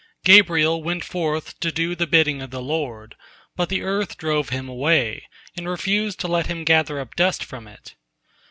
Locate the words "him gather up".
6.47-7.15